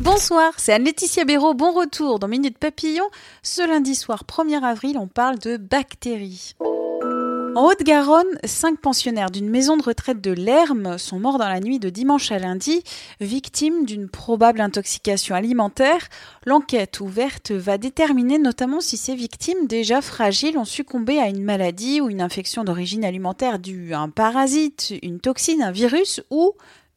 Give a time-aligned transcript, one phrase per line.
[0.00, 1.54] Bonsoir, c'est Anne-Laetitia Béraud.
[1.54, 3.06] Bon retour dans Minute Papillon.
[3.42, 6.54] Ce lundi soir 1er avril, on parle de bactéries.
[6.60, 11.80] En Haute-Garonne, cinq pensionnaires d'une maison de retraite de Lerme sont morts dans la nuit
[11.80, 12.84] de dimanche à lundi,
[13.20, 16.06] victimes d'une probable intoxication alimentaire.
[16.44, 22.00] L'enquête ouverte va déterminer notamment si ces victimes déjà fragiles ont succombé à une maladie
[22.00, 26.52] ou une infection d'origine alimentaire due à un parasite, une toxine, un virus ou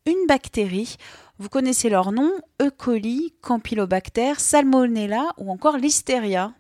[0.06, 0.98] une bactérie.
[1.42, 2.70] Vous connaissez leurs noms E.
[2.70, 6.54] coli, Campylobacter, Salmonella ou encore Listeria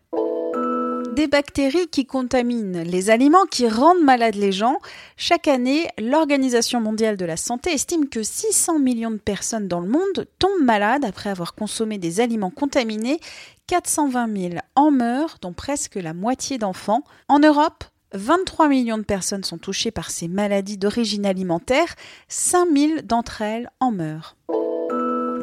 [1.13, 4.77] des bactéries qui contaminent les aliments, qui rendent malades les gens.
[5.17, 9.89] Chaque année, l'Organisation mondiale de la santé estime que 600 millions de personnes dans le
[9.89, 13.19] monde tombent malades après avoir consommé des aliments contaminés.
[13.67, 17.03] 420 000 en meurent, dont presque la moitié d'enfants.
[17.27, 21.95] En Europe, 23 millions de personnes sont touchées par ces maladies d'origine alimentaire,
[22.29, 24.37] 5 000 d'entre elles en meurent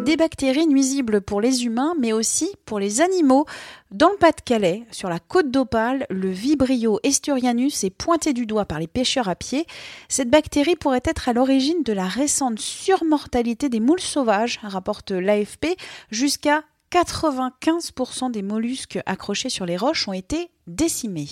[0.06, 3.44] des bactéries nuisibles pour les humains, mais aussi pour les animaux.
[3.90, 8.78] Dans le Pas-de-Calais, sur la côte d'Opale, le Vibrio esturianus est pointé du doigt par
[8.78, 9.66] les pêcheurs à pied.
[10.08, 15.76] Cette bactérie pourrait être à l'origine de la récente surmortalité des moules sauvages, rapporte l'AFP.
[16.12, 21.28] Jusqu'à 95% des mollusques accrochés sur les roches ont été décimés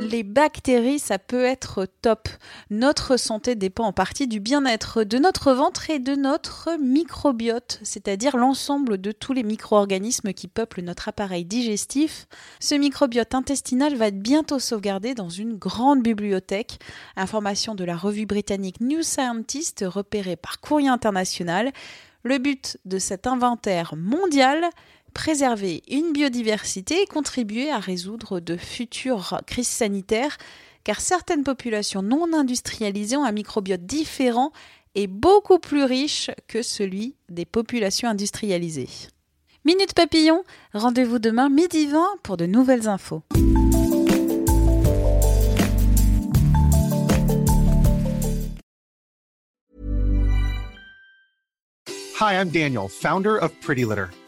[0.00, 2.28] les bactéries, ça peut être top.
[2.70, 8.36] Notre santé dépend en partie du bien-être de notre ventre et de notre microbiote, c'est-à-dire
[8.36, 12.26] l'ensemble de tous les micro-organismes qui peuplent notre appareil digestif.
[12.60, 16.78] Ce microbiote intestinal va être bientôt sauvegardé dans une grande bibliothèque.
[17.16, 21.70] Information de la revue britannique New Scientist repérée par Courrier International.
[22.22, 24.68] Le but de cet inventaire mondial,
[25.10, 30.38] préserver une biodiversité et contribuer à résoudre de futures crises sanitaires,
[30.84, 34.52] car certaines populations non industrialisées ont un microbiote différent
[34.94, 38.88] et beaucoup plus riche que celui des populations industrialisées.
[39.64, 43.22] Minute Papillon, rendez-vous demain midi 20 pour de nouvelles infos.
[52.20, 54.10] Hi, I'm Daniel, founder of Pretty Litter.